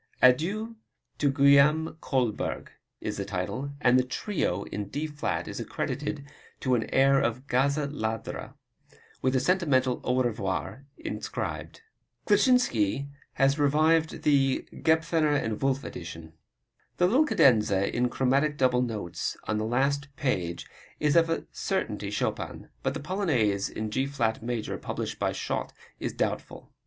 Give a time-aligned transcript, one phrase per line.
[0.19, 0.77] Adieu
[1.19, 6.25] to Guillaume Kolberg, is the title, and the Trio in D flat is accredited
[6.61, 8.55] to an air of "Gazza Ladra,"
[9.21, 11.83] with a sentimental Au Revoir inscribed.
[12.25, 16.33] Kleczynski has revised the Gebethner & Wolff edition.
[16.97, 20.65] The little cadenza in chromatic double notes on the last page
[20.99, 22.69] is of a certainty Chopin.
[22.81, 26.73] But the Polonaise in G flat major, published by Schott, is doubtful.